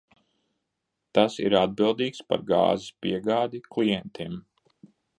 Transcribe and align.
Tas 1.17 1.35
ir 1.43 1.57
atbildīgs 1.59 2.23
par 2.33 2.45
gāzes 2.49 2.91
piegādi 3.05 3.65
klientiem. 3.71 4.43